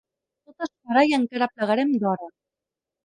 Tot 0.49 0.63
es 0.67 0.71
farà 0.71 1.03
i 1.09 1.13
encara 1.17 1.49
plegarem 1.53 1.93
d'hora. 2.05 2.33